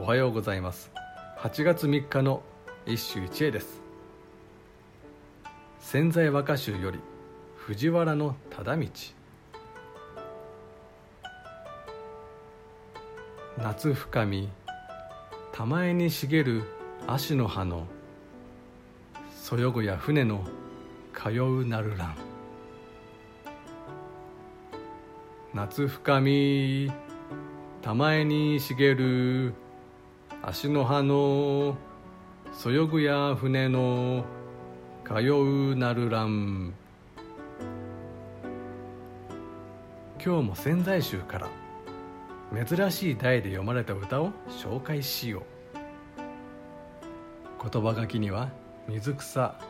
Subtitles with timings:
[0.00, 0.92] おはようございます。
[1.38, 2.40] 8月3日の
[2.86, 3.82] 一首一会です。
[5.80, 7.00] 潜在和歌集より
[7.56, 8.86] 藤原の忠道。
[13.58, 14.48] 夏深み
[15.52, 16.62] 玉江に茂る
[17.08, 17.88] 芦の葉の
[19.34, 20.46] そよぐや船の
[21.12, 22.16] 通うなるらん
[25.54, 26.92] 夏深み
[27.82, 29.54] 玉江に茂る
[30.42, 31.76] 足の葉の
[32.52, 34.24] そよぐや船の
[35.04, 36.74] 通うなるらん
[40.24, 45.42] 今日も潜在集から珍しい題で読まれた歌を紹介しよう。
[47.70, 48.50] 言葉書きには
[48.86, 49.60] 水草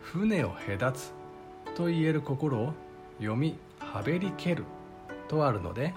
[0.00, 1.12] 船を隔つ
[1.74, 2.72] と言える心を
[3.18, 4.64] 読みはべりける
[5.26, 5.94] とあるので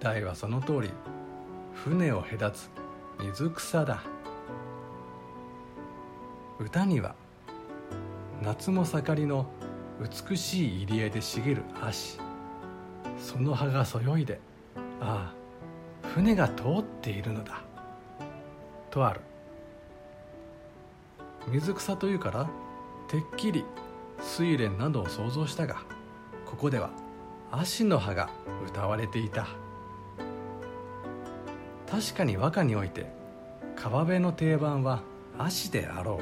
[0.00, 0.90] 題はその通り。
[1.74, 2.70] 船を隔つ
[3.18, 4.02] 水草だ。
[6.58, 7.14] 歌には
[8.42, 9.46] 夏も盛りの
[10.00, 12.18] 美しい入り江で茂る足
[13.18, 14.40] その葉がそよいで
[15.00, 17.62] ああ船が通っているのだ。
[18.90, 19.20] とある。
[21.48, 22.48] 水草というから
[23.08, 23.64] てっきり
[24.38, 25.82] 睡蓮などを想像したが
[26.46, 26.90] ここでは
[27.52, 28.30] 足の葉が
[28.66, 29.46] 歌われていた。
[31.90, 33.06] 確かに和歌において
[33.76, 35.02] 川辺の定番は
[35.38, 36.20] 足であろ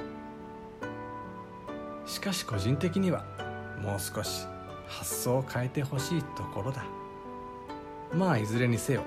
[2.06, 2.08] う。
[2.08, 3.24] しかし個人的には
[3.82, 4.46] もう少し
[4.86, 6.84] 発想を変えてほしいところだ。
[8.12, 9.02] まあいずれにせよ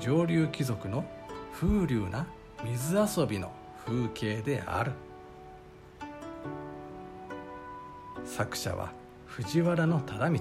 [0.00, 1.04] 上流貴族の
[1.52, 2.26] 風流な
[2.64, 3.52] 水遊びの
[3.84, 4.92] 風景である。
[8.24, 8.92] 作者は
[9.26, 10.40] 藤原忠道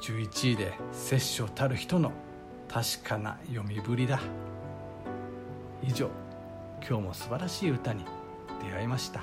[0.00, 2.12] 11位で摂生たる人の
[2.72, 4.20] 確かな読みぶりだ。
[5.82, 6.08] 以上
[6.86, 8.04] 今日も素晴らしい歌に
[8.64, 9.22] 出会いました。